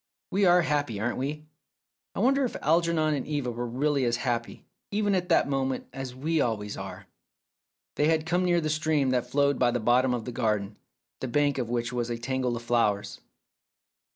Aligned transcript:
We 0.31 0.45
are 0.45 0.63
happy, 0.63 0.99
aren't 0.99 1.19
we? 1.19 1.45
I 2.15 2.21
wonder 2.21 2.43
if 2.43 2.55
Algernon 2.63 3.13
and 3.13 3.27
Eva 3.27 3.51
were 3.51 3.67
really 3.67 4.03
as 4.03 4.15
happy, 4.25 4.65
even 4.89 5.13
at 5.13 5.29
that 5.29 5.47
moment, 5.47 5.85
as 5.93 6.15
we 6.15 6.41
always 6.41 6.75
are!" 6.75 7.05
They 7.97 8.07
had 8.07 8.25
come 8.25 8.43
near 8.43 8.57
to 8.57 8.61
the 8.61 8.69
stream 8.71 9.11
that 9.11 9.29
flowed 9.29 9.59
by 9.59 9.69
the 9.69 9.79
bottom 9.79 10.15
of 10.15 10.25
the 10.25 10.31
garden, 10.31 10.75
the 11.19 11.27
bank 11.27 11.59
of 11.59 11.69
which 11.69 11.93
was 11.93 12.09
a 12.09 12.17
tangle 12.17 12.55
of 12.57 12.63
flowers. 12.63 13.19